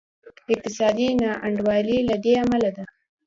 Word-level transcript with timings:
اقتصادي 0.53 1.09
نا 1.21 1.31
انډولي 1.45 1.99
له 2.09 2.15
دې 2.23 2.33
امله 2.43 2.69
ده. 2.77 2.85